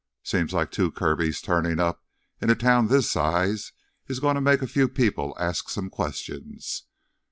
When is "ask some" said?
5.39-5.91